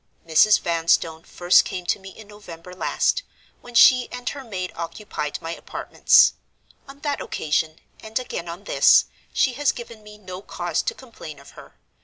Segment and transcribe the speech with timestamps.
[0.25, 0.59] "Mrs.
[0.61, 3.21] Vanstone first came to me in November last,
[3.61, 6.33] when she and her maid occupied my apartments.
[6.87, 11.37] On that occasion, and again on this, she has given me no cause to complain
[11.37, 11.75] of her.